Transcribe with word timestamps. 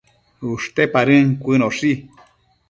ushte 0.51 0.81
padën 0.93 1.27
cuënoshi 1.43 1.91